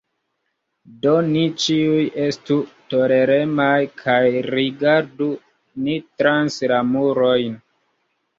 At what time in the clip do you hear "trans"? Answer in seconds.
6.23-6.59